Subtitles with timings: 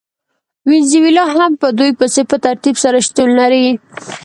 [0.69, 3.65] وینزویلا هم په دوی پسې په ترتیب سره شتون لري.